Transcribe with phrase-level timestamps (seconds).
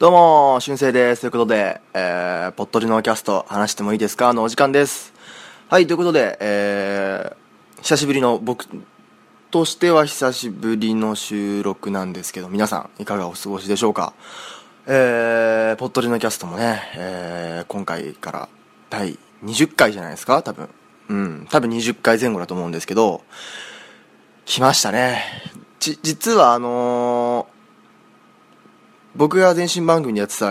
[0.00, 1.20] どうも、しゅです。
[1.20, 4.32] ということで、えー、ぽっとりのキャスト、話してもいいですか？
[4.32, 5.12] のお時間です。
[5.68, 8.64] はい、ということで、えー、久しぶりの、僕
[9.50, 14.14] としては久しぶりの収録なんですけど、皆さん、いかがお過ごしでしょうか？
[14.86, 18.48] えー、ぽっとりのキャストもね、えー、今回から
[18.88, 20.42] 第20回じゃないですか？
[20.42, 20.70] 多分。
[21.10, 23.20] うん、多分20回前後だと思うんですけど、
[24.46, 25.22] 来ましたね。
[25.78, 27.48] ち、実はあの
[29.16, 30.50] 僕が前身番組でやってた、え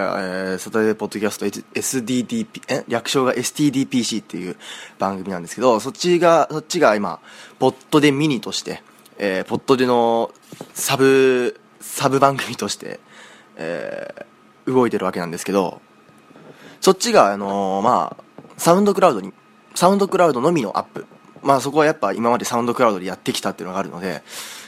[0.55, 2.83] ー、サタデーポッドキャスト SDDP、え？
[2.89, 4.57] 略称が STDPC っていう
[4.97, 7.19] 番組なんですけど、そっちが、そっちが今、
[7.57, 8.83] ポットでミニとして、
[9.17, 10.31] えー、ポットでの
[10.73, 12.99] サブ、サブ番組として、
[13.55, 15.81] えー、動いてるわけなんですけど、
[16.81, 18.23] そっちが、あのーまあ、
[18.57, 19.33] サウンドクラウドに、
[19.73, 21.05] サウンドクラウドのみのアップ。
[21.41, 24.21] まあそこはやっぱ今までサウンドクラウドでやってきたっていうのがあるので、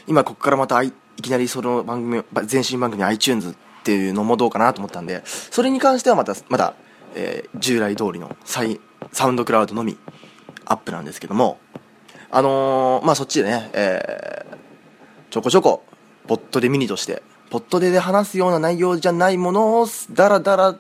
[0.08, 6.76] 今ここからまたいきなりその番組、前身番組 iTunes っていうのもどうかなと思ったんで、それに関してはまた、また、
[7.16, 8.80] えー従来通りのサイ
[9.12, 9.98] サウンドクラウドのみ
[10.66, 11.60] アップなんですけども、
[12.30, 14.58] あのーまあそっちでね、えー
[15.32, 15.84] ちょこちょこ、
[16.28, 20.76] ポットでミニとして、ポットでで話すような内容じゃないものを、だらだら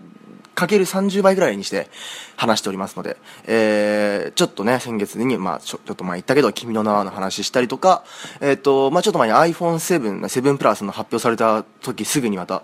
[0.61, 1.89] かける30倍ぐらいにして
[2.35, 3.17] 話しておりますので、
[3.47, 8.03] えー、ちょっとね、先月に、まあ、ちょちょっと前言ったけど、君の名はの話したりとか、
[8.41, 12.61] えっ、と、まあちょっと前に iPhone7、7プラスの発表された時すぐにまた、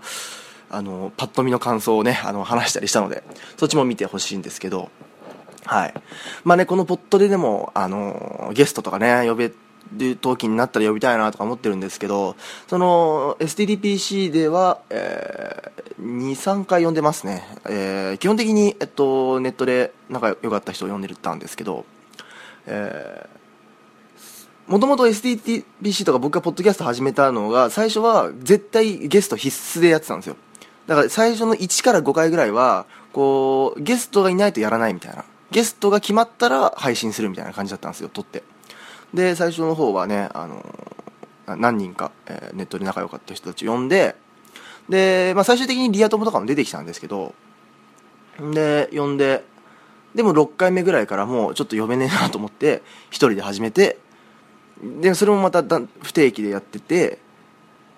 [0.69, 3.23] あの、パッと見の感想をね、あの、話したりしたので、
[3.57, 4.91] そっちも見てほしいんですけど、
[5.65, 5.93] はい。
[6.43, 9.51] まあね、このポットででも、あの、ゲストとかね、呼べ
[9.93, 12.35] る時になったら呼びたいなとか思ってるんですけど、
[12.67, 17.43] その、STDPC では、えー、2、3回呼んでますね。
[17.65, 21.85] えー、基本的に、えっと、ネットで仲良かった人を呼んでたんですけど、
[22.65, 30.35] えー、もともと STDPC とか僕がポッドキャスト始めたのが、最初は絶対ゲスト必須でやってたんですよ。
[30.87, 35.25] だから最初の1から5回ぐらいは、こう、ゲストがいないとやらないみたいな。
[35.51, 38.43] ゲストが決まったら配信するみたいな感じだったんですよ、撮って。
[39.13, 40.63] で、最初の方はね、あの
[41.47, 44.15] 何人か、えーネットで仲良かった人たち呼んで、
[44.89, 47.33] で、まあ最終的にリア友とかも出てきたんですけど、
[48.39, 49.43] で、呼んで、
[50.15, 53.97] でも6回目ぐらいからもうちょっと呼べねえなと思って、一人で始めて、
[54.81, 55.63] で、それもまた
[56.01, 57.19] 不定期でやってて、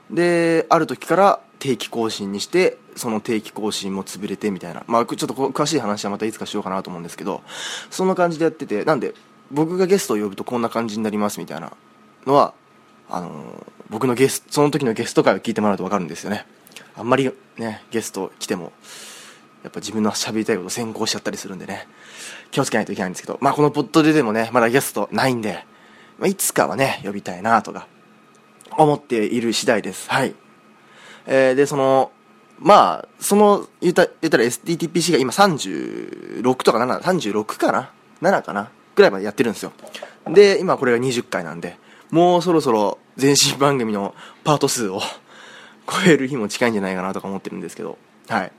[0.10, 4.84] で、ある時から定期更新にして、その定期更新も潰れてみたいな。
[4.88, 7.42] まあ、ちょっと詳しい話はまたいつかしようかなと思うんですけど、
[7.90, 9.14] そんな感じでやってて、なんで、
[9.52, 11.72] 僕がゲストを呼ぶとこんな感じになりますみたいな
[12.26, 12.54] のは、
[13.10, 16.46] あの僕のゲスト、その時のゲスト会を聞いてもらうとわかるんですよね。
[16.96, 18.72] あんまりね、ゲスト来ても、
[19.64, 21.88] やっぱ自分の喋りたいこと先行しちゃったりするんでね、
[22.52, 25.66] 気をつけないといけないんですけど、まあこのポッドででもね、まだゲストないんで、
[26.20, 27.88] まあ、いつかはね、呼びたいなとか、
[28.78, 30.10] 思っている次第です。
[30.10, 30.36] はい。
[31.26, 32.12] えー、で、その、
[32.60, 38.70] まあ、その、言った、言ったら SDTPC が今36とか7、36かな ?7 かな？
[39.00, 39.72] ぐらいまでやってるんですよ。
[40.28, 41.78] で、今これが20回なんで、
[42.12, 45.00] もうそろそろ全身番組のパート数を
[45.88, 48.52] 超える日も近いんじゃないかなとか思ってるんですけど、はい。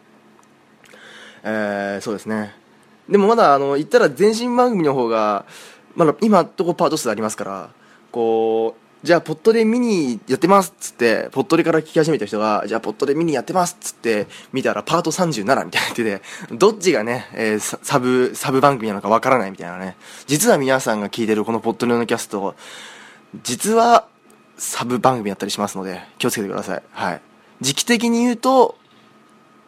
[1.43, 2.55] えー、そうですね。
[3.09, 5.45] でもまだ、あの、言ったら全身番組の方が、
[5.95, 7.71] まだ今とこパート数ありますから、
[8.11, 16.23] こう、じゃあ、ポットでミニやってますっつって、ポットでから聞き始めた人が、じゃあ、ポットでミニやってますっつって、見たらパート37みたいになってて、
[16.53, 19.97] どっちがね、えーサブ、サブ番組なのかわからないみたいなね。
[20.27, 22.55] 実は皆さんが聞いてるこのポットでのキャスト、
[23.43, 24.07] 実は、
[24.59, 26.83] サブ番組やったりしますので、気をつけてください。
[26.93, 27.23] はい。
[27.63, 28.77] 時期的に言うと、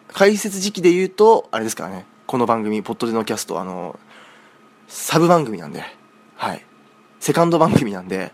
[0.09, 3.99] 解説時期で言うと、あれですからね、この番組、ポットでのキャスト、あの、
[4.89, 5.83] サブ番組なんで、
[6.37, 6.63] はい。
[7.19, 8.33] セカンド番組なんで、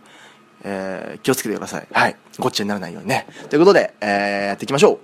[0.65, 1.87] えー気をつけてください。
[1.93, 2.17] はい。
[2.39, 3.27] ごっちゃにならないようにね。
[3.49, 4.99] ということで、えーやっていきましょう。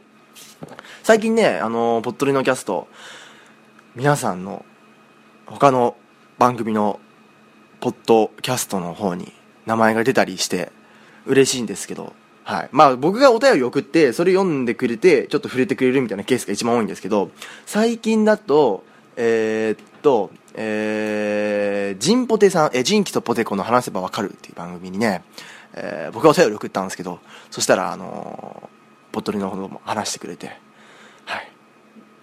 [1.02, 2.88] 最近ね、あの、ポットリのキャスト、
[3.94, 4.64] 皆さんの、
[5.46, 5.96] 他の
[6.38, 7.00] 番組の、
[7.80, 9.32] ポッドキャストの方に
[9.66, 10.72] 名前が出たりして、
[11.26, 12.14] 嬉しいんですけど、
[12.44, 12.68] はい。
[12.72, 17.30] まあ僕がお便り送って、それ読んでくれて、ちょっと触れてくれるみたいなケースが一番多いんですけど、
[17.66, 18.84] 最近だと、
[19.16, 25.24] えーっと、えー、ジンポテさん、えー、ジンキとポテコの話せばわかるっていう番組にね、
[25.74, 27.18] えー僕がお便り送ったんですけど、
[27.50, 28.74] そしたら、あのー
[29.14, 30.58] ポトリの方も話してくれて、
[31.24, 31.48] はい。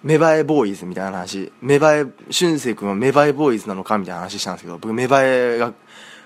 [0.03, 5.73] 芽生えボーイズみたいな話、芽生え、俊生君は芽生えボーイズなのかみたいな話したんですけど、僕芽生えが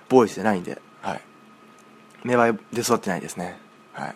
[0.10, 1.22] ボーイズじゃないんで、はい。
[2.24, 3.60] 芽生えで育ってないですね。
[3.94, 4.16] はい。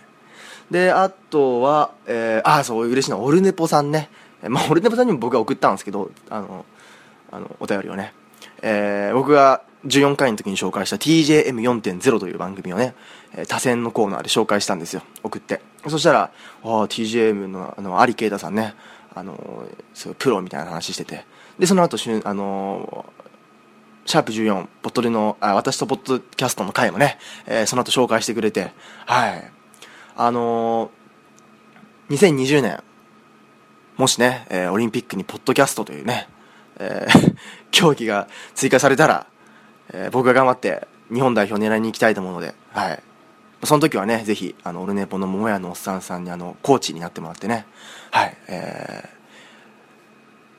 [0.72, 4.10] で、あとは、えー、あ、そう、嬉しいのは、オルネポさんね。
[4.48, 6.66] まあ、オルネポさんにも僕が送ったんですけど、あの、
[7.32, 8.14] あの、お便りをね。
[8.62, 12.96] えー、僕が14回の時に紹介した TJM4.0 という番組をね、
[13.36, 15.02] えー多選のコーナーで紹介したんですよ。
[15.24, 15.62] 送って。
[15.88, 16.32] そしたら、あ
[16.64, 18.74] あ、TJM の、あの、有啓太さんね。
[19.16, 21.26] あのそうプロみたいな話してて
[21.58, 23.06] でその後しゅあの
[24.06, 28.72] シャープ14ポットでのあ私とポッドキャストの回もね、えー、その後紹介してくれて
[29.06, 29.52] はい
[30.16, 30.92] あの
[32.10, 32.84] 2020年
[33.98, 36.30] もしね、えー、オリンピックにポッドキャストというね、
[36.80, 37.36] えー、
[37.72, 39.28] 競技が追加されたら、
[39.94, 43.04] えー、僕が頑張って日本代表狙いに行きたいと思うので、はい。
[43.64, 47.66] その時はね、ぜひ、あの、オルネポの桃屋のおっさんさんに、あの、コーチになってもらってね、
[48.12, 49.10] はい、え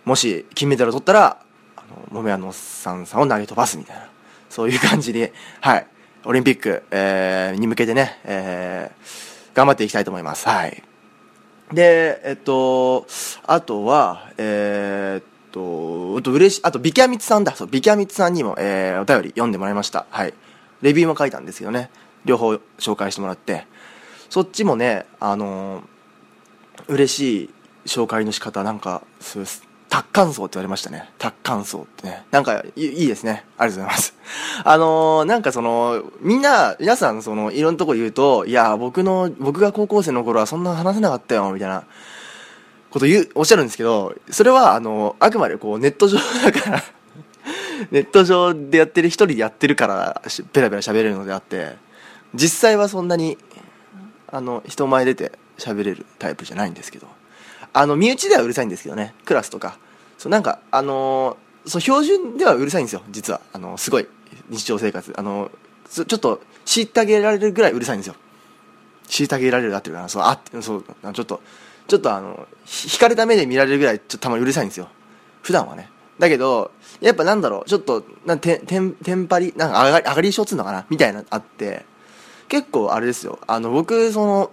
[0.04, 1.38] ー、もし、金メダルを取ったら、
[1.76, 4.08] あの、桃屋のおっさんさんを投げ飛ばすみたいな、
[4.50, 5.32] そういう感じで、
[5.62, 5.86] はい、
[6.24, 10.46] オリンピック、えー、に向けてね、えー、頑張っていきたいと思います。
[10.46, 10.82] はい。
[11.72, 13.06] で、えっと、
[13.46, 17.54] あとは、えー、と、あと嬉しあと、ビキャミツさんだ。
[17.54, 20.06] そう、ビキャミツさんにも、えー、お便り読んでもらいました。
[20.10, 20.34] はい。
[20.82, 21.90] レビューも書いたんですけどね。
[22.24, 23.66] 両方紹介してもらって。
[24.28, 25.84] そっちもね、あのー、
[26.88, 27.50] 嬉しい
[27.86, 29.70] 紹介の仕方、なんか、そうです。
[29.88, 31.10] 達観層って言われましたね。
[31.18, 32.24] 達観層ってね。
[32.30, 33.44] なんかい、いいですね。
[33.58, 34.14] ありがとうございます。
[34.64, 41.82] あのー、なんかその、みんな、皆さん、その、いろんなとこ言うと、いや、僕の、僕が高校生の頃はそんな話せなかったよ、みたいな。
[42.90, 46.82] こと言う、おっしゃるんですけど、それは、あの、あくまでこう、ネット上だから
[47.90, 50.22] ネット上でやってる、一人でやってるから、
[50.52, 51.76] ペラペラ喋れるのであって、
[52.34, 53.38] 実際はそんなに、
[54.28, 57.06] あの、人前出て喋れるタイプじゃないんですけど、
[57.72, 59.78] あの、身内ではうるさいんですけどね、クラスとか。
[60.18, 63.40] そう、なんか、あのそう、標準ではうるさいんですよ、実は。
[63.52, 64.08] あの、すごい、
[64.48, 65.12] 日常生活。
[65.16, 65.50] あの、
[65.88, 68.14] ちょっと、虐げられるぐらいうるさいんですよ。
[69.08, 71.40] 虐げられるだってるかな、そう、あ、そう、ちょっと、
[71.90, 72.46] ちょっとあの、
[72.84, 74.88] 引かれた目で見られるぐらい、ちょっとたまにうるさいんですよ。
[75.42, 75.90] 普段はね。
[76.20, 76.70] だけど、
[77.00, 81.84] やっぱなんだろう、ちょっと、なんて、てん、テンパり、なんか上がり、上がり症つうのかなみたいなあって、
[82.46, 83.40] 結構あれですよ。
[83.48, 84.52] あの、僕、その、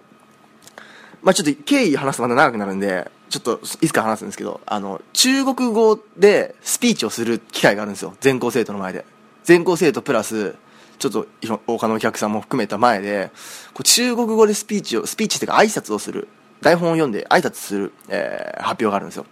[1.21, 8.15] まあちょっと経緯話すとまた長くなるんで、ちょっといつか話すんですけど、あの、中国語でスピーチをする機会があるんですよ。
[8.19, 9.05] 全校生徒の前で。
[9.43, 10.55] 全校生徒プラス、
[10.97, 11.27] ちょっと
[11.67, 13.29] 他のお客さんも含めた前で、
[13.73, 16.27] こう中国語でスピーチを、スピーチっていうか挨拶をする。
[16.61, 19.25] 台本を読んで挨拶する、えー、発表があるんですよ。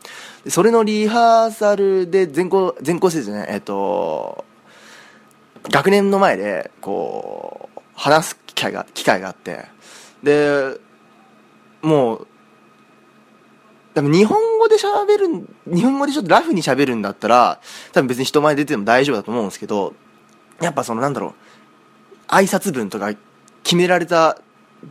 [0.48, 4.46] それのリハーサルで全校、全校生じゃない、えっ、ー、と、
[5.70, 9.66] 学年の前で、こう、話す機会が、機会があって、
[10.22, 10.78] で、
[11.82, 12.28] もう、
[13.96, 17.60] 多分日本語で喋る、日本語でちょっとラフに喋るんだったら、
[17.94, 19.94] 多分別に人前出ても大丈夫だと思うんですけど、
[20.62, 21.34] やっぱそのなんだろう、
[22.28, 23.14] 挨拶文とか
[23.64, 24.38] 決められた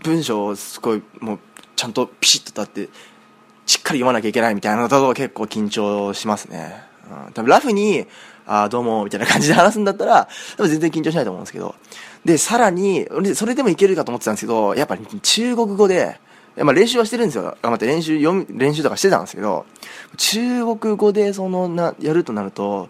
[0.02, 1.38] 文章をすごいもう
[1.76, 2.92] ちゃんとピシッと立って
[3.66, 6.82] しっかり読まなきゃいけないみたいなのと結構緊張しますね、
[7.26, 8.06] うん、多分ラフに
[8.46, 11.74] 「ああどうも」みたいな感じで話すんだったら多分全然緊張しないと思うんですけど。
[12.24, 16.18] でさらにそれでもいけるかと思ってたんですけどやっぱり中国語で
[16.62, 17.56] まあ、練習はしてるんですよ。
[17.62, 19.66] 頑張って練習、読み、練習とかしてたんですけど、
[20.16, 22.88] 中国語でそのな、やるとなると、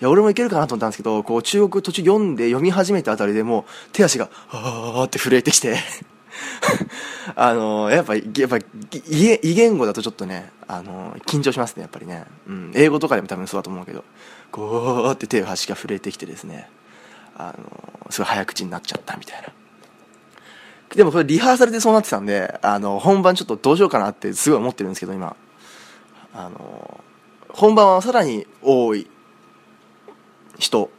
[0.00, 5.76] いや、俺もいけるかなと思ったんですけど、こう、中国途中読んで読み始めたあたりでもう、手足が、あーって震えてきて。
[7.34, 8.58] あのやっぱ、やっぱ、
[9.08, 12.24] 異言語だとちょっとね、あの緊張しますね、やっぱりね。
[12.46, 14.04] うん、英語とかでも多分そうだと思うけど、
[14.50, 16.68] こうって手を端が震えてきてですね、
[17.36, 19.48] あのすごい早口になっちゃったみたいな。
[20.94, 25.36] でもこれリハーサルでそうなってたんで、あの、本番ちょっとどうしようかなってすごい思ってるんですけど、今。
[26.34, 27.00] あの
[27.50, 29.06] 本番はさらに多い
[30.58, 30.90] 人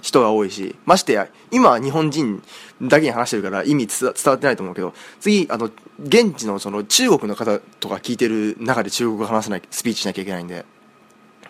[0.00, 2.42] 人が多いし、ましてや、今は日本人
[2.82, 10.64] だけに話してるから意味伝わってないと思うけど、次、あの、現地のその中国の方とか聞いてる中で中国語話さない、スピーチしなきゃいけないんで、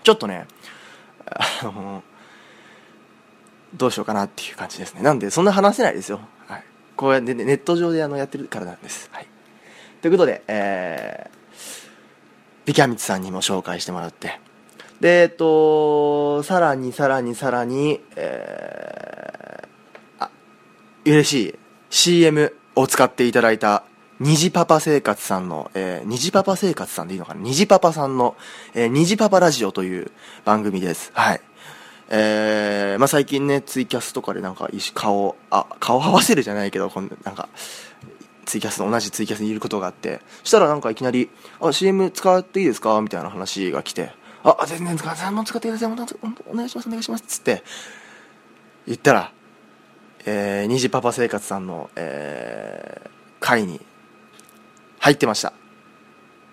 [0.03, 0.47] ちょっとね、
[1.27, 2.03] あの、
[3.75, 5.03] どうしようかなっていう感じですね。
[5.03, 6.21] なんで、そんな話せないですよ。
[6.47, 6.65] はい。
[6.97, 9.11] こうやって、ネット上であのやってるからなんです。
[9.13, 9.27] はい。
[10.01, 11.39] ということで、えー、
[12.65, 14.41] ビキャミツさんにも紹介してもらって、
[15.01, 20.31] で、えっと、さらにさらにさらに、えー、あ、
[21.05, 21.59] 嬉しい
[21.91, 23.85] CM を使っていただいた、
[24.21, 27.41] 虹パパ生活さんの、えー、虹パパ生活さんでいいのかな？
[27.41, 28.37] 虹パパさんの、
[28.75, 30.11] えー、虹パパラジオという
[30.45, 31.13] 番組です。
[31.15, 31.41] はい。
[32.11, 37.49] えー、まあ、最近ね、ツイキャスとかでなんか、顔、あ、顔合わせるじゃないけど、こんなんか、
[38.47, 43.01] ツイキャスの同じツイキャスにいることがあって、そしたらなんかいきなり、あ、CM 使っていいですか？
[43.03, 44.11] みたいな話が来て、
[44.59, 45.93] あ、全然使って、も使ってください。
[45.93, 47.25] お願いします、お願いします。
[47.27, 47.63] つって、
[48.87, 49.33] 言ったら、
[50.25, 53.09] えー、虹パパ生活さんの、えー、
[53.41, 53.81] 会に
[54.99, 55.53] 入ってました。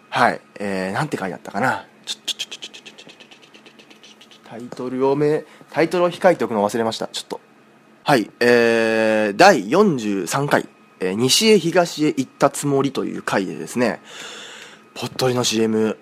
[0.10, 0.42] はい。
[0.60, 1.86] えー、なんて書いてあったかな。
[2.06, 7.08] ちょ、ちょ、ちょ、ちょ、ちょ、ちょ、ちょ、ちょ、タイトルをめ、タイトルを控えておくの忘れました。
[7.08, 7.42] ちょっと。
[8.04, 8.30] はい。
[8.40, 14.00] えー、第43回、えー、西へ東へ行ったつもりという回でですね、
[14.94, 15.98] ぽっとりの CM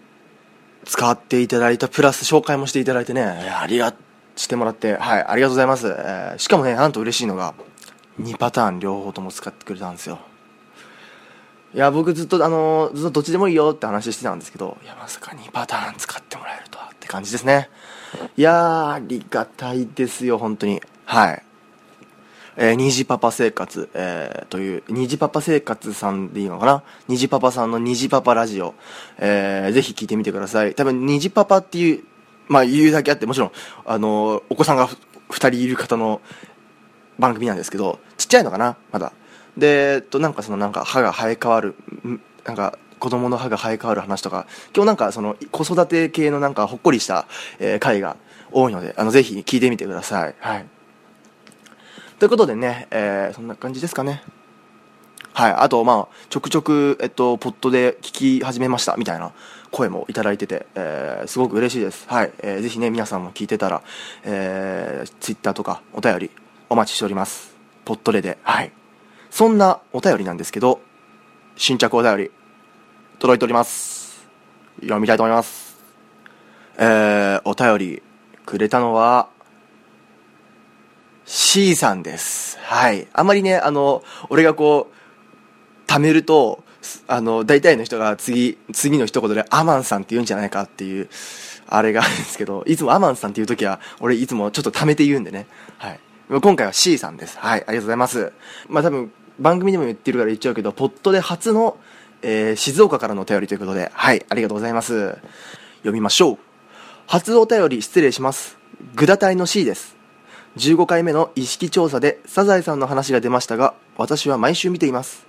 [0.85, 3.23] 使っていただいたプラス紹介もしていただいてね。
[3.23, 3.93] ありが
[4.35, 4.95] してもらって。
[4.95, 7.53] はいありがとうございます、えー、しかもねなんと嬉しいのが
[8.21, 10.19] 2パターン両方とも使ってくれたんですよ。
[11.73, 17.69] いや僕ずっとあのずっとどっちでもいいよって話してたんですけどいやまさか2パターン使ってもらえるとはって感じですね。
[18.37, 20.81] いやーありがたいですよ本当に。
[21.05, 21.43] はい。
[22.55, 26.83] えー、虹パパ生活、えー、という、虹パパ生活さんでいいのかな？
[27.07, 28.75] 虹パパさんの虹パパラジオ、
[29.17, 30.75] えー、ぜひ聞いてみてください。
[30.75, 32.03] 多分、虹パパっていう、
[32.47, 33.51] まあ、言うだけあって、もちろん、
[33.85, 34.87] あの、お子さんが
[35.29, 36.21] 二人いる方の
[37.17, 38.77] 番組なんですけど、ちっちゃいのかな？
[38.91, 39.13] まだ。
[39.57, 41.75] で、えっと、なんかその、なんか歯が生え変わる、
[42.45, 47.27] なんか、子供の歯が生え変わる話とか、今日なんかその、子育て系のなんかほっこりした、
[47.59, 48.15] えー、回が
[48.51, 50.35] 多いので、あの、ぜひ聞いてみてください。
[50.39, 50.65] はい。
[52.19, 54.23] ということでね、えー、そんな感じですかね。
[55.33, 55.51] はい。
[55.51, 59.31] あと、まあ、ちょくちょく、えっと、ポットで聞き始めました、みたいな
[59.71, 62.05] 声もいただいてて、えー、すごく嬉しいです。
[62.07, 62.31] はい。
[62.39, 63.81] えー、ぜひね、皆さんも聞いてたら、
[64.23, 66.31] えー、ツイッターとかお便り
[66.69, 67.55] お待ちしております。
[67.83, 68.37] ポットレで。
[68.43, 68.71] はい。
[69.31, 70.81] そんなお便りなんですけど、
[71.55, 72.31] 新着お便り、
[73.17, 74.27] 届いております。
[74.81, 75.79] 読みたいと思います。
[76.77, 78.03] えー、お便り
[78.45, 79.29] くれたのは、
[81.25, 82.57] C さんです。
[82.61, 83.07] はい。
[83.13, 86.63] あまりね、あの、俺がこう、貯めると、
[87.07, 91.09] あの、大体の人が次、次の一言でアマンさんって言うんじゃないかっていう、
[91.67, 95.47] あれがあるんですけど、いつもアマンさんっていう時は、俺いつもちょっと貯めて言うんでね。
[95.77, 95.99] はい。
[96.41, 97.37] 今回は C さんです。
[97.37, 97.59] はい。
[97.59, 98.33] ありがとうございます。
[98.67, 101.77] まあ多分、番組でも言ってるから言っちゃうけど、ポットで初の、
[102.21, 104.25] えー、静岡からのお便りということで、はい。
[104.29, 105.17] ありがとうございます。
[105.79, 106.37] 読みましょう。
[107.07, 108.57] 初お便り失礼します。
[108.95, 110.02] グダ隊の C です。
[110.57, 115.25] 15回目の意識調査でサザエさんの話が出ましたが私は毎週見ています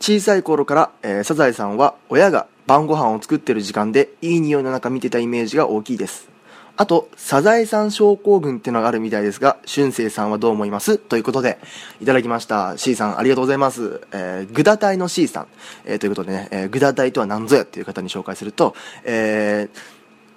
[0.00, 6.34] 小さい頃から、えー、サザエさんは親が晩ご飯を作ってる時間でいい匂いの中見てたイメージが大きいです
[6.76, 10.98] あと、サザエさん症候群ってのがあるみたいですが、俊生さんはどう思います？
[10.98, 11.58] ということで、
[12.00, 12.76] いただきました。
[12.78, 14.00] C さん、ありがとうございます。
[14.10, 15.46] えー、グダ隊の C さん、
[15.84, 19.78] えー、ということでね、えー、グダ隊とは何ぞやっていう方に紹介すると、えー、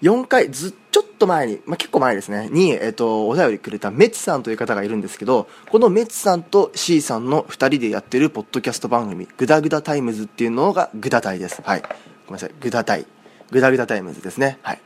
[0.01, 2.49] 4回ずちょっと前に、まあ、結構前ですね。
[2.51, 11.61] に、えっと、お便りくれたメツさんという方がいるんですけどこのメツさんと C さんの2人でやってるポッドキャスト番組「グダグダタイムズ」っていうのがグダタイです。
[11.63, 11.81] はい。
[11.81, 12.51] ごめんなさい。
[12.59, 13.05] グダタイ。
[13.51, 14.59] グダグダタイムズですね。
[14.61, 14.81] はい。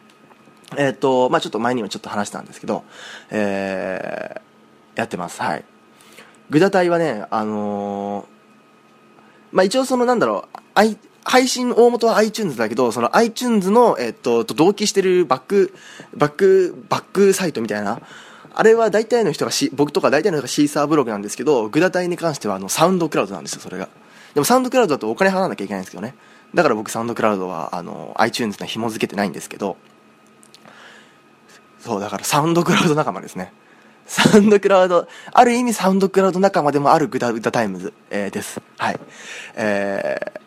[0.77, 2.83] えっとまあちょっと前にもちょっと話したんですけど
[3.29, 5.41] えー、やってます。
[5.41, 5.65] はい。
[6.49, 8.25] グダタイはねあのー、
[9.51, 10.57] まあ一応そのなんだろう
[11.23, 15.73] 配信大元は iTunes だけど、その iTunes の、えっと、と同期してるバック、
[16.15, 18.01] バック、バックサイトみたいな、
[18.53, 23.87] あれは大体の人がし僕とか大体の人がシーサーブログなんですけど、グダタイに関してはあのサウンドクラウドなんですよ、それが。
[24.33, 26.15] でもサウンドクラウドだとお金払わなきゃいけないんですけどね。
[26.53, 29.77] だから僕サウンドクラウドはあの iTunes に紐付けてないんですけど、
[31.79, 33.53] そう、だからサウンドクラウド仲間ですね。
[34.05, 38.61] サウンドクラウド、ある意味サウンドクラウド仲間でもあるグダグダタイムズ、えー、です。
[38.77, 38.99] はい。
[39.55, 40.39] えー、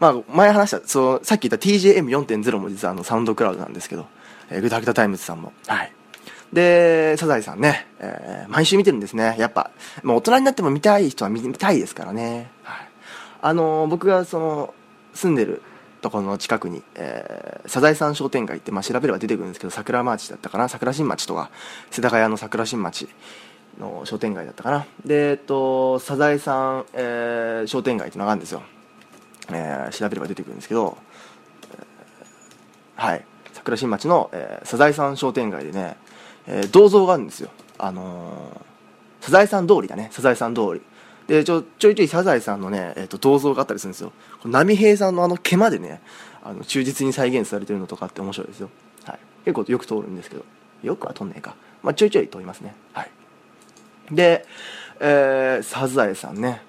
[0.00, 4.06] まあ、前話した、そう、さっき言った TJM4.0 も実はあのサウンドクラウドなんですけど、
[4.50, 5.52] えー、グダグダタイムズさんも。
[5.66, 5.92] はい。
[6.52, 9.36] で、サザエさんね、えー、毎週見てるんですね。
[9.38, 9.70] やっぱ、
[10.02, 12.50] まあ、大人になっても見たい人は見たいですからね。
[12.64, 12.88] はい。
[13.42, 14.74] あのー、僕がその、
[15.14, 15.62] 住んでる
[16.00, 21.50] ところの近くに、えー、サザエさん商店街って、まあ、調べれば出てくるんですけど、桜町だったかな、桜新町とか、
[21.90, 23.06] 世田谷の桜新町
[23.78, 24.86] の商店街だったかな。
[25.04, 28.62] で、えっと、サザエさん、えー、商店街っていうのがあるんですよ。
[29.52, 30.96] えー、調べれば出てくるんですけど、
[32.96, 33.24] はい。
[33.52, 35.96] 桜新町の、えー、サザエさん商店街でね、
[36.46, 37.50] えー、銅像があるんですよ。
[37.78, 40.08] あのー、サザエさん通りだね。
[40.12, 40.82] サザエさん通り。
[41.26, 44.12] でちょちょいちょいサザエさんのね、えーと、銅像があったりするんですよ。
[44.44, 46.00] 波平さんのあの毛までね
[46.42, 48.70] あの忠実に再現されてるのとかって面白いですよ、
[49.04, 50.44] はい、結構よく通るんですけど。
[50.82, 52.74] よくは通んねえか、まあ、ちょいちょい通りますね。
[52.92, 53.10] はい。
[54.10, 54.46] で、
[54.98, 56.62] えー、サザエさんね。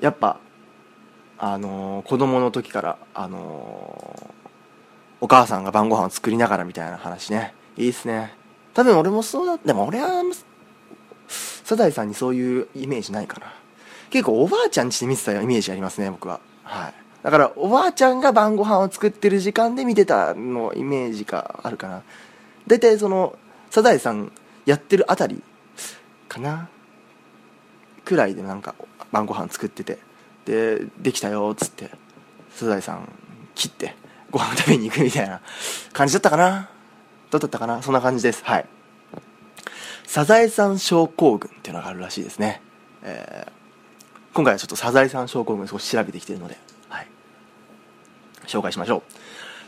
[0.00, 0.38] やっぱ
[1.44, 4.32] あの、子供の時から、あの、
[5.20, 7.52] お母さんが晩ご飯を作りながらみたいな話ね。
[7.76, 8.32] いいっすね。
[8.74, 9.58] 多分俺もそうだ。
[9.58, 10.22] でも俺は
[11.26, 13.52] サザエさんにそういうイメージないかな。
[14.10, 16.38] 結構おばあちゃんちで見てたイメージありますね僕は。
[16.62, 16.94] はい。
[17.24, 22.02] だからおばあちゃんが晩ご飯を作ってる時間で見てたのイメージがあるかな。
[22.68, 23.36] 大体その
[23.68, 24.30] サザエさん
[24.64, 25.42] やってるあたり
[26.28, 26.68] かな。
[28.04, 28.76] くらいでなんか
[29.10, 30.11] 晩ご飯作ってて。
[30.44, 31.90] でできたよっつって。
[32.54, 33.08] サザエさん
[33.54, 33.94] 切って
[34.30, 35.40] ご飯食べに行くみたいな。
[35.92, 36.70] 感じだったかな？
[37.30, 37.82] どうだったかな？
[37.82, 38.44] そんな感じです。
[38.44, 38.66] はい。
[40.06, 42.60] サザエさん症候群っていうのがあるらしいですね、
[43.02, 46.58] えー、今回はちょっとサザエさん症候群少し調べてきてるので、
[46.90, 47.06] はい、
[48.46, 49.02] 紹介しましょう。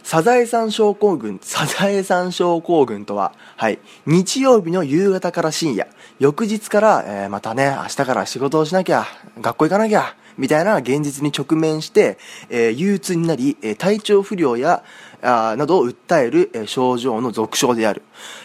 [0.02, 5.86] サザエさん症候群、サザエさん症候群とは、はい、日曜日の夕方から深夜、
[6.18, 9.06] 翌日から、えー、またね、明日から仕事をしなきゃ、
[9.40, 14.82] 学校行かなきゃ、みたいな現実に直面して、えー、憂鬱になり、えー、体調不良や、
[15.22, 18.02] あなどを訴える、えー、症状の俗称である、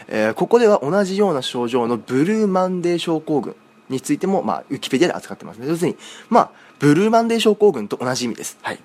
[0.08, 3.56] えー、ここでは同じような症状のブルーマンデー症候群
[3.90, 5.68] についても、まあ、ウィキペディアで扱ってますね。
[5.68, 5.98] 要するに、
[6.30, 8.58] まあ、ブルーマンデー症候群と同じ意味です。
[8.62, 8.80] はい。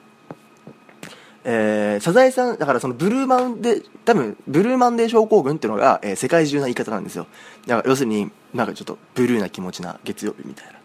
[1.45, 7.27] えー、サザエさん、だからそのブルーマンデー、多分、ブルーマンデー症候群っていうのが、えー、世界中な言い方なんですよ。
[7.67, 10.84] だから要するに、なんかちょっとブルーな気持ちな月曜日みたいな。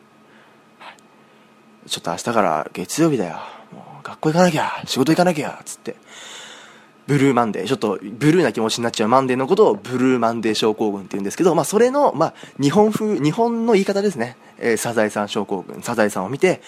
[1.89, 3.39] ちょっと明日から月曜日だよ。
[3.73, 5.95] もう学校行かなきゃ、仕事行かなきゃ、つって。
[7.07, 14.37] ブルーマンデー、ちょっとブルーな気持ちになっちゃうマンデーのことをブルーマンデー症候群って言うんですけど、まあそれの、まあ日本風、日本の言い方ですね。
[14.59, 16.61] えー、サザエさん症候群、サザエさんを見て、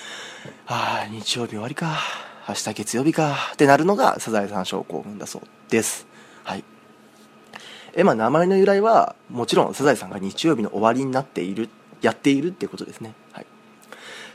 [0.66, 2.00] ああ、日曜日終わりか。
[2.48, 6.08] 明日月曜日かってなるのがサザエさん症候群だそうです
[6.44, 6.64] はい
[7.94, 11.70] えまあ名前の由来はもちろんサザエさんが日曜日の終わりになっている
[12.02, 13.14] やっているってことですね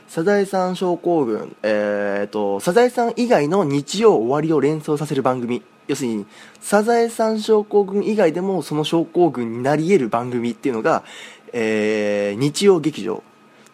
[0.09, 5.63] サザエさん症候群、えーと、サザエさん以外の日曜終わりを連想させる番組。
[5.89, 6.27] 要するに
[6.61, 11.05] サザエさん症候群以外でもその症候群になり得る番組っていうのが、
[11.53, 13.23] えー、日曜劇場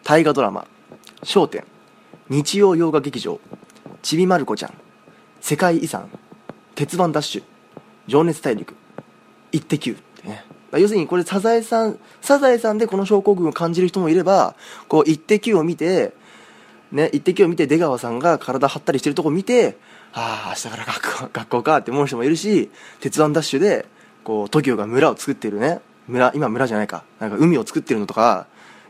[0.03, 0.67] 大河ドラマ
[1.27, 1.65] 『笑点』
[2.29, 3.39] 日曜洋画劇場
[4.01, 4.73] ちびまる子ちゃん
[5.41, 6.09] 世界遺産
[6.75, 7.43] 鉄腕ダッシュ
[8.07, 8.75] 情熱大陸
[9.51, 10.45] イッテ Q ってね。
[10.71, 14.55] 要するにこれサザエさんサザエさんでこの症候群を感じる人もいれば
[14.87, 16.13] こうイッテ Q を見て
[16.93, 19.77] ね、イッテ Q を見て出川さんが体張ったりしてるとこ見て
[20.13, 22.69] ああ明日から学校学校かって思う人もいるし
[22.99, 23.87] 鉄腕ダッシュで
[24.23, 25.81] こう TOKIO が村を作ってるね。
[26.07, 27.03] 村今村じゃないか。
[27.19, 28.45] なんか海を作ってるのとか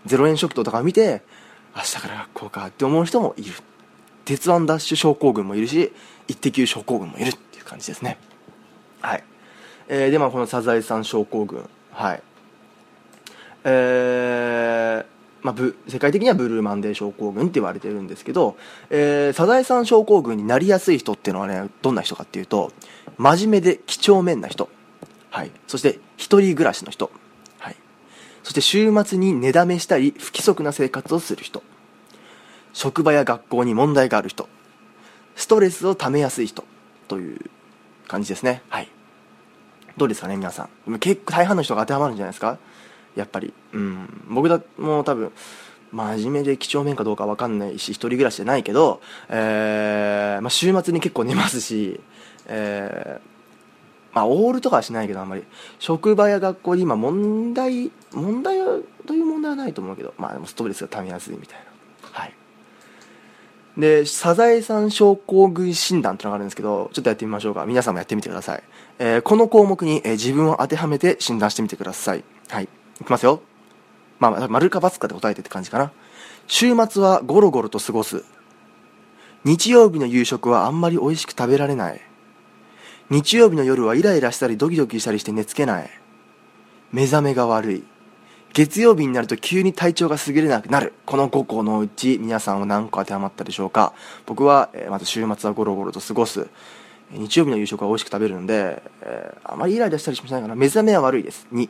[0.05, 1.21] 0円食堂とか見て
[1.75, 3.53] 明日から学校かって思う人もいる。
[4.25, 5.93] 鉄腕ダッシュ症候群もいるし
[6.27, 8.17] 一滴症候群もいるっていう感じですね。
[9.01, 9.23] はい、
[9.87, 11.69] えー、でまあこのサザエさん症候群。
[11.93, 12.23] はい。
[13.63, 15.12] えー
[15.43, 18.55] まあ、世界的にはブルーマンデー症候群って言われてるんですけど、
[18.89, 22.71] えー、サザエさん症候群になりやすい人っていうのはねどんな人かっていうと
[23.17, 24.69] 真面目で几帳面な人、
[25.29, 27.11] はい、そして一人暮らしの人、
[27.59, 27.75] はい、
[28.43, 31.61] そして週末に寝だめしたり不規則な生活をする人。
[32.73, 34.49] 職場や学校に問題がある人。
[35.35, 36.63] ストレスをためやすい人。
[37.07, 37.39] という
[38.07, 38.63] 感じですね。
[38.69, 38.89] はい。
[39.95, 40.99] どうですかね皆さん。
[40.99, 42.57] 結構大半の人が当てはまるんじゃないですか？
[43.15, 45.31] やっぱりうん僕だもう多分
[45.91, 51.99] 真面目で几帳面かどうか分かんないし一人暮らしじゃないけど、えーまあ、週末に結構寝ますし、
[52.47, 55.43] えーまあ、オールとかはしないけどあんまり
[55.79, 58.57] 職場や学校で今問題問題
[59.05, 61.65] という問題はないと思うけど、まあ、でもストレスがためやすいみたいな
[62.11, 62.33] はい
[63.77, 67.65] で、サザエさん症候群診断っていうのがあるんですけど、ちょっとやってみましょうか。
[67.65, 68.63] 皆さんもやってみてください。
[68.99, 72.23] えー、この項目に、えー、自分を当てはめて診断してみてください。
[72.49, 72.69] はい。
[73.01, 73.41] いきますよ。
[74.19, 75.91] まあ、丸か×かで答えてって感じかな。
[76.47, 78.23] 週末はゴロゴロと過ごす。
[79.43, 82.01] 日曜日の夕食はあんまり美味しく食べられない。
[83.09, 85.89] 日曜日の夜はイライラしたりドキドキしたりして寝つけない。
[86.91, 87.83] 目覚めが悪い。
[88.53, 93.93] 月曜日になると急に体調が優れなくなるこの5個のうち皆さんは何個当てはまったでしょうか
[94.27, 96.47] 僕は、えー、まず週末はゴロゴロと過ごす
[97.09, 101.67] 日曜日の夕食は美味しく食べるので、えー、あまりイライラしたりしないかな目覚めは悪いです2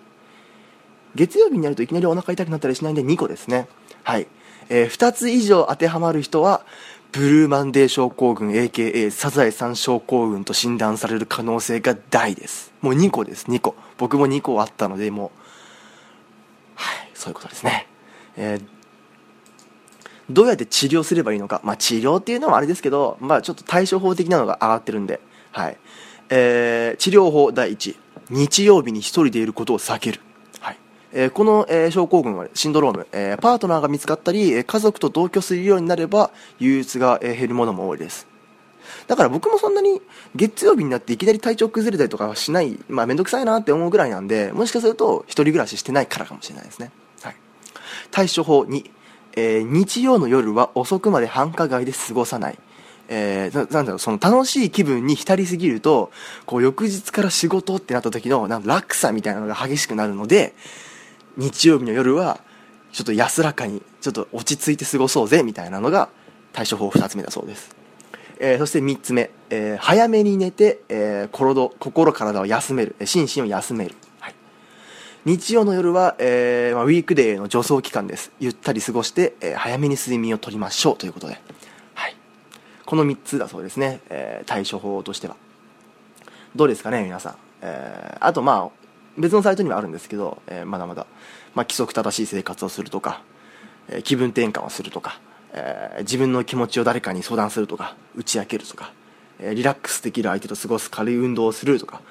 [1.15, 3.67] 月曜日になるといきなりお腹痛くなったりしないんで2個ですね
[4.04, 4.28] はい、
[4.69, 6.65] えー、2つ以上当てはまる人は
[7.12, 15.43] ブルーマンデー症候群 AKA サザエさん症候群と診断される可能性が大ですもう2個です2個僕も2個あったのでもう
[17.23, 17.88] そういうことですね。
[18.36, 18.65] えー、
[20.30, 21.62] どうやって治療すればいいのか。
[21.63, 25.21] まあ、治療っていうのはあれですけど、まあ、ちょっと対処法的なのが上がってるんで、
[25.52, 25.78] はい。
[26.30, 27.97] えー、治療法第一。
[28.30, 30.19] 日曜日に一人でいることを避ける。
[31.15, 38.28] えー、この、えー、症候群は、シンドローム、えー、パートナーが見つかったり、家族と同居するようになれば、憂鬱がえ減るものも多いです。
[39.08, 40.02] だから僕もそんなに
[40.36, 46.91] 月曜日になっていきなり体調崩れたりとかはしない、まあめんどくさいなって思うぐらいなんで、もしかすると一人暮らししてないからかもしれないですね。
[47.21, 47.36] はい
[48.12, 48.89] 対処法2、
[49.36, 52.60] え、日曜の夜は遅くまで繁華街で過ごさない。
[53.10, 56.12] えー、なんだろう、その楽しい気分に浸りすぎると、
[56.45, 60.54] こう翌日から仕事ってなった時のなん落差みたいなのが激しくなるので、
[61.38, 62.39] 日曜日の夜は
[62.91, 66.10] ちょっと安らかに、ちょっと落ち着いて過ごそうぜみたいなのが
[66.54, 67.76] 対処法2つ目だそうです。
[68.39, 73.96] えー、そして3つ目、えー、早めに寝て、えー、心心体を休める、心身を休める。
[75.26, 78.34] 日曜の夜は、えーまあ、ウィークデーの助走期間です。
[78.41, 80.98] ゆったり過ごして、えー、早めに睡眠をとりましょう。
[80.98, 81.39] ということで、
[81.93, 82.15] はい、
[82.86, 85.38] この3つだそうですね、えー、対処法としては。
[86.56, 88.83] どうですかね皆さん、えー、あとまあ
[89.17, 91.06] 別のサイトにはあるんですけど、えー、まだまだ、
[91.54, 93.21] まあ、規則正しい生活をするとか、
[93.89, 95.19] えー、気分転換をするとか、
[95.54, 98.91] えー、自分の気持ちを誰かに相談するとか打ち明けるとか、
[99.39, 102.02] えー、リラックスできる相手と過ごす軽い運動をするとか、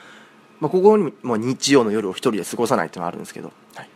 [0.61, 3.89] まあ、ここにも日曜の夜を一人で過ごさないっていうのがあるんですけど、はい、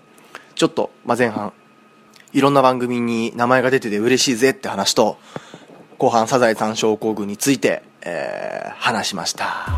[0.55, 1.53] ちょっと、ま、前半、
[2.33, 5.17] いろんな番組に名前が出てて嬉しいぜって話と、
[5.97, 9.69] 後半、サザエさん症候群について、えー、話しました。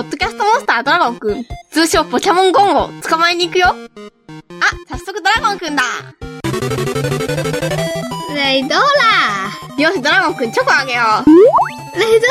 [0.00, 3.66] ポッドキャストモンスタードラゴンくん、通称ポケモンゴンを捕まえに行くよ。
[3.68, 3.74] あ、
[4.88, 5.82] 早速ドラゴンくんだ。
[8.34, 8.80] レイドラ。
[9.76, 11.98] よし、ドラゴンくんチョコあげよう。
[11.98, 12.26] レイド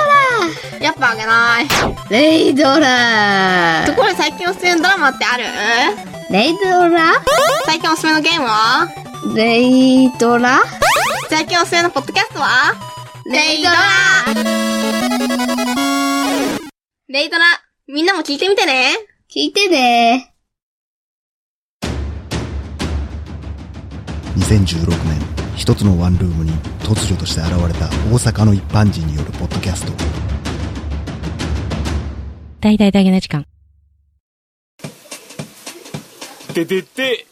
[0.79, 0.83] ラ。
[0.83, 1.67] やっぱあげない。
[2.09, 3.83] レイドラ。
[3.85, 5.43] ところで最近おすすめのドラマってある？
[6.31, 7.21] レイドラ。
[7.67, 8.91] 最近おすすめのゲームは？
[9.35, 10.63] レイドラ。
[11.29, 12.73] 最近おすすめのポッドキャストは？
[13.25, 14.58] レイドラ
[17.11, 17.43] レイドラ、
[17.87, 18.95] みんなも聞いてみてね。
[19.33, 20.35] 聞いてね。
[24.37, 25.19] 2016年、
[25.55, 26.51] 一つのワンルームに
[26.83, 29.93] 突如として現れた大阪の一般人によるポッドキャスト。
[32.61, 33.47] 大々大げな時間。
[36.53, 37.25] ててて、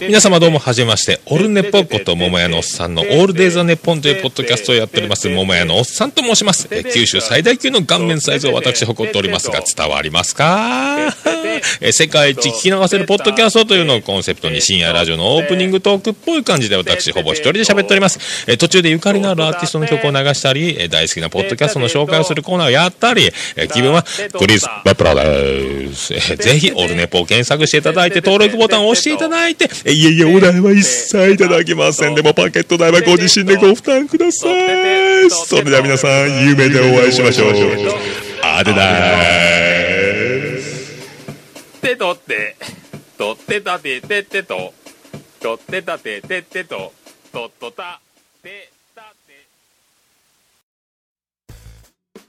[0.00, 6.68] 皆様どうもはじめまして、オルネポこと桃屋のおっさんのオールデイザネポンというポッドキャストをやっております、桃屋のおっさんと申します。
[6.68, 11.10] 九州最大級の顔面サイズを私誇っておりますが、伝わりますか
[11.90, 18.46] 世界一聞き流せるポッドキャストというのをコンセプトに深夜ラジオのオープニングトークっぽい感じで私ほぼ一人で喋っております。
[18.58, 23.30] 途中でゆかりのあるアーティストの曲を流したり、大好きなポッドキャストの紹介をするコーナーをやったり、
[23.72, 24.04] 気分は
[24.38, 26.12] クリス・バプラです。
[26.36, 32.14] ぜひオルネポを検索していただいて登録ボタンを押していただいて、いえいえ、お代は一切いただきません。
[32.14, 35.30] でもパケット代はご自身でご負担ください。
[35.30, 37.52] それでは皆さん、夢でお会いしましょう。
[38.42, 41.80] あでだーす。
[41.80, 42.56] てとって、
[43.16, 44.74] とってたててってと、
[45.40, 46.92] とってたててってと、
[47.32, 48.00] とっとた
[48.42, 48.70] て。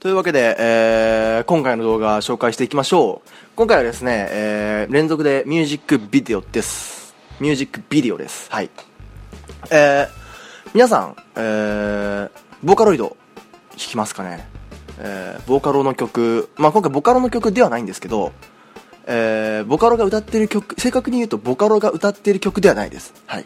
[0.00, 3.28] というわけで、えー、今回の動画紹介していきましょう。
[3.54, 7.14] 今回はですね、えー、連続でミュージックビデオです。
[7.38, 8.50] ミュージックビデオです。
[8.50, 8.70] はい。
[9.70, 10.08] えー、
[10.72, 12.30] 皆さん、えー、
[12.62, 13.14] ボーカロイド
[13.72, 14.48] 弾きますかね？
[15.00, 18.32] えー、ボーカロの曲、まあ今回ボカロの曲ではないんですけど、
[19.04, 23.12] えー、ボカロが歌ってる曲、正確に言うとボカロが歌ってる曲ではないです。
[23.26, 23.44] はい。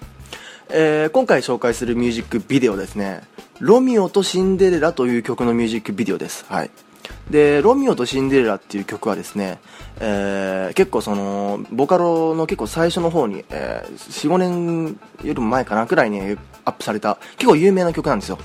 [0.69, 3.23] えー、今回紹介するミュージックビデオですね、
[3.61, 6.45] ロミオとシンデレラという曲のミュージックビデオです。
[6.49, 6.71] はい。
[7.31, 9.59] で、ロミオとシンデレラっていう曲はですね、
[10.01, 16.21] えー、結構その、ボカロの結構最初の方に、えー、4、5年よりも前かなくらいに
[16.65, 18.39] アップされた、結構有名な曲なんですよ。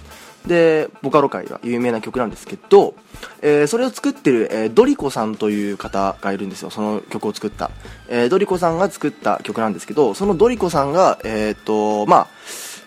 [0.46, 2.94] で、ボカロ界は有名な曲なんですけど、
[3.42, 6.70] えー、それを作ってる、えー、ドリコさんという方がいるんですよ。
[6.70, 7.72] その曲を作った。
[8.08, 12.28] えー、ドリコさんが作った曲なんですけど、そのドリコさんが、えっと、まあ、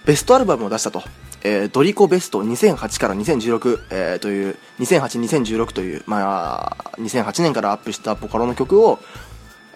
[0.06, 1.02] ベストアルバムを出したと。
[1.44, 9.00] えー、ドリコベスト2008から2016、えー、という、2008、2016という、まあ、2008年からアップしたボカロの曲を、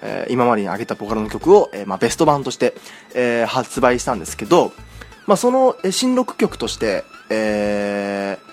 [0.03, 2.75] えー、今までに上げたボカロの曲を、えーまあ、ベスト版として、
[3.15, 4.73] えー、発売したんですけど、
[5.27, 8.46] まあ、その新録曲として、えー、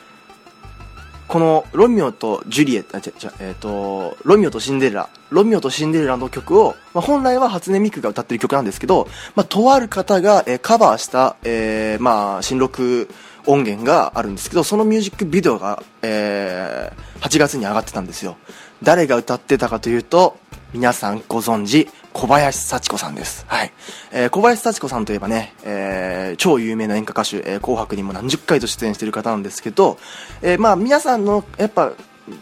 [1.34, 13.10] このロミオとジュリエット、あ、違う違う、えっ、と、ロミオとシンデレラ、ロミオとシンデレラの曲を、まあ、本来は初音ミクが歌ってる曲なんですけど、まあ、とある方が、えーカバーした、えーまあ、新録
[13.48, 18.38] 音源があるんですけど、そのミュージックビデオが、えー8月に上がってたんですよ。
[18.84, 20.38] 誰が歌ってたかというと、
[20.72, 23.46] 皆さんご存知、小林幸子さんです。
[23.48, 23.72] はい。
[24.12, 29.98] えー小林幸子さんといえばね、えー超有名な演歌歌手、えー紅白にも何十回と出演してる方なんですけど、
[30.42, 31.92] えーまあ皆さんの、やっぱ、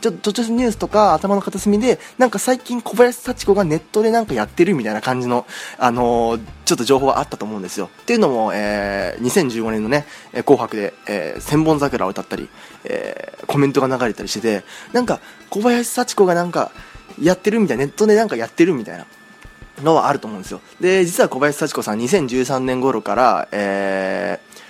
[0.02, 5.48] ちょっと途中ニュースとか頭の片隅で、なんか最近小林幸子がネットでなんかやってるみたいな感じの、
[5.80, 7.90] あのーちょっと情報はあったと思うんですよ。
[8.02, 10.06] っていうのも、えー2015年のね、
[10.46, 12.50] 紅白で、えー千本桜を歌ったり、
[12.84, 16.72] えーコメントが流れたりしてて、なんか小林幸子がなんか
[17.22, 19.06] やってるみたいな、ネットでなんかやってるみたいな。
[19.84, 20.62] のはあると思うんですよ。
[20.80, 24.62] で、実は小林幸子さん2013年頃から、えー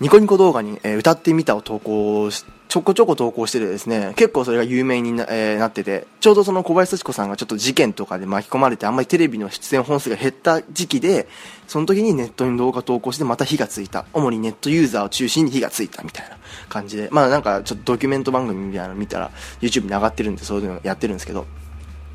[0.00, 11.28] ニコニコ動画に、えー歌ってみたを投稿し、ちょこちょこ投稿しててですね、結構それが有名にな,、えーなってて、ちょうどその小林幸子さんがちょっと事件とかで巻き込まれて、あんまりテレビの出演本数が減った時期で、
[11.68, 14.04] その時にネットに動画投稿してまた火がついた。
[14.12, 16.36] 主にネットユーザーを中心に火がついたみたいな
[16.68, 21.46] 感じで、まあなんかちょっとドキュメント番組みたいなの見たら、YouTube に上がってるんで、そういうのやってるんですけど、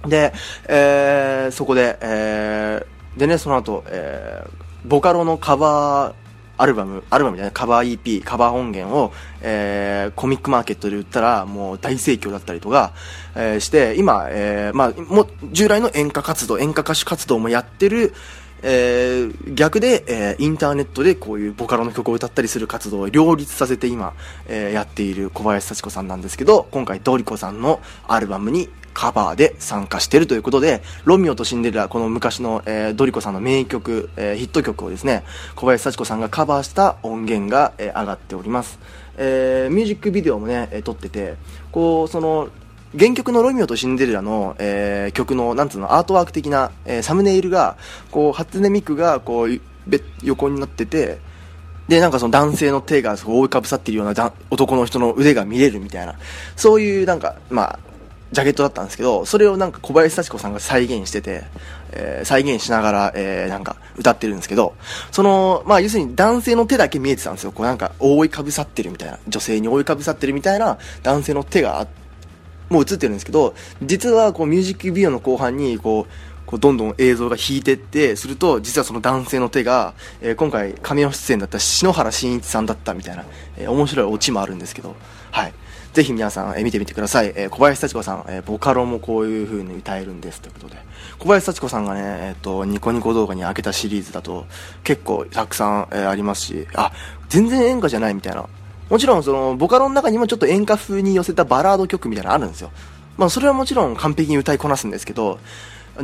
[0.07, 0.33] で、
[0.67, 4.49] えーそこで、えーでね、その後、えー
[4.85, 6.13] ボカロのカバー
[6.57, 12.93] アルバム、アルバムじゃない、カバー EP、カバー音源を、えーコミックマーケットで売ったら、もう大盛況だったりとか、
[13.35, 18.13] えーして、今、えーまあ、も、従来の演歌活動、演歌歌手活動もやってる、
[18.62, 24.13] えー逆で、えーインターネットでこういうボカロの曲を歌ったりする活動を両立させて今、
[24.47, 35.23] えーやっている小林幸子さんなんですけど、今回ドリコさんのアルバムにカバーで参加しているということで、ロミオとシンデレラ、この昔の、えードリコさんの名曲、えーヒット曲をですね、
[35.56, 38.80] 小林幸子さんがカバーした音源が、えー上がっております。
[39.17, 41.36] えーミュージックビデオもね、えー撮ってて、
[41.71, 42.49] こう、その、
[42.97, 47.78] 原曲のロミオとシンデレラの、えー曲の、なんつうの、アートワーク的な、えーサムネイルが、
[48.12, 51.19] こう、初音ミクが、こう、べ横になってて、
[51.89, 56.15] で、なんかその男性の手が覆いかぶさっているような男の人の腕が見れるみたいな、
[56.56, 57.80] そういうなんか、まあ、
[58.31, 61.43] ジャケットだったんですけど、それをなんか小林幸子さんが再現してて、
[61.91, 64.75] えー再現しながら、えーなんか歌ってるんですけど、
[65.11, 67.51] その、まあ要するに男性の手だけ見えてたんですよ。
[67.51, 71.87] こうなんか覆いかぶさってるみたいな、女性に覆いかぶさってるみたいな男性の手が
[72.69, 76.13] もう映ってるんですけど、実はこうミュージックビデオの後半にこう、
[76.45, 83.25] こうどんどん映像が引いてって、すると、実はその男性の手が、えー今回、亀尾出演だった篠原慎一さんだったみたいな、
[83.57, 84.95] えー面白いオチもあるんですけど、
[85.31, 85.53] はい。
[85.93, 87.34] ぜひ皆さん、え見てみてください。
[87.36, 90.78] えー小林幸子さん、えーボカロもこういう風に歌えるんですということで。
[91.17, 94.45] 小林幸子さんがね、えっ、と、ニコニコ動画に開けたシリーズだと、
[94.84, 96.91] 結構たくさん、えありますし、あ、
[97.28, 98.45] 全然演歌じゃないみたいな。
[98.89, 102.71] もちろん、その、ボカロの中にもちょっと演歌風に寄せたバラード曲みたいなのあるんですよ。
[103.17, 105.39] まあ、それはもちろん完璧に歌いこなすんですけど、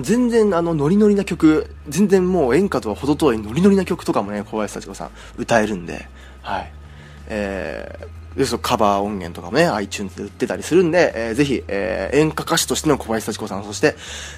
[0.01, 6.07] 全然あのノリノリな曲、全然もう演歌とは程遠いノリノリな曲とかもね、小林幸子さん歌えるんで、
[6.41, 6.71] はい。
[7.27, 13.95] えー、でそのカバー音源とかもね、iTunes で売ってたりするんで、えーぜひ、えー演歌歌手としての小林幸子さん、そして、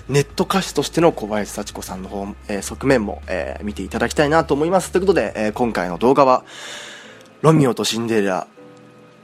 [0.08, 4.92] ネット歌手としての小林幸子さんの方、えー側面も、えー見ていただきたいなと思います。
[4.92, 6.44] ということで、えー今回の動画は、
[7.42, 8.48] ロミオとシンデレラ、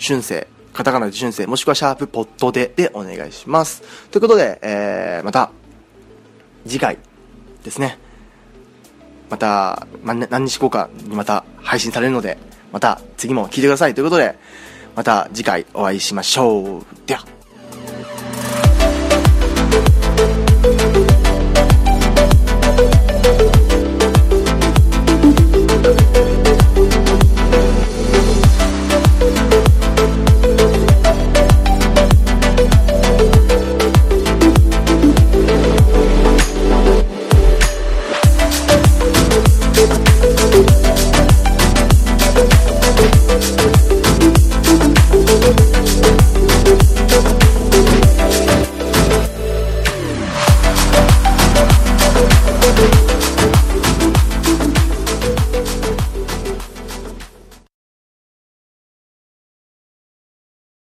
[0.00, 3.82] 春生、カタカナで春生、もしくはシャープポットででお願いします。
[4.10, 5.50] ということで、えー、また、
[6.66, 6.98] 次回
[7.62, 8.01] ですね。
[9.32, 12.36] また、ま、何日後かにまた配信されるので、
[12.70, 14.36] また次も聞いてくださいということで、
[14.94, 16.84] また次回お会いしましょう。
[17.06, 17.41] では。